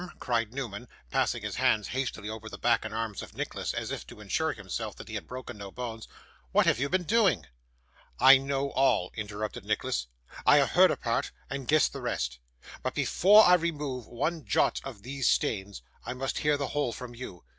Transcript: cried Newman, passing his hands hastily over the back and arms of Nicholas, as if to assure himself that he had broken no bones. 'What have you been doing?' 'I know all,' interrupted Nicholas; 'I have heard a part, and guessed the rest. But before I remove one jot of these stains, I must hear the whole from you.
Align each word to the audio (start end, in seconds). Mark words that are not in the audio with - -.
cried 0.19 0.51
Newman, 0.51 0.87
passing 1.11 1.43
his 1.43 1.57
hands 1.57 1.89
hastily 1.89 2.27
over 2.27 2.49
the 2.49 2.57
back 2.57 2.83
and 2.83 2.91
arms 2.91 3.21
of 3.21 3.35
Nicholas, 3.37 3.71
as 3.71 3.91
if 3.91 4.03
to 4.07 4.19
assure 4.19 4.51
himself 4.51 4.95
that 4.95 5.07
he 5.07 5.13
had 5.13 5.27
broken 5.27 5.59
no 5.59 5.69
bones. 5.69 6.07
'What 6.51 6.65
have 6.65 6.79
you 6.79 6.89
been 6.89 7.03
doing?' 7.03 7.45
'I 8.19 8.39
know 8.39 8.71
all,' 8.71 9.11
interrupted 9.13 9.63
Nicholas; 9.63 10.07
'I 10.43 10.57
have 10.57 10.71
heard 10.71 10.89
a 10.89 10.97
part, 10.97 11.29
and 11.51 11.67
guessed 11.67 11.93
the 11.93 12.01
rest. 12.01 12.39
But 12.81 12.95
before 12.95 13.45
I 13.45 13.53
remove 13.53 14.07
one 14.07 14.43
jot 14.43 14.81
of 14.83 15.03
these 15.03 15.27
stains, 15.27 15.83
I 16.03 16.15
must 16.15 16.39
hear 16.39 16.57
the 16.57 16.69
whole 16.69 16.93
from 16.93 17.13
you. 17.13 17.43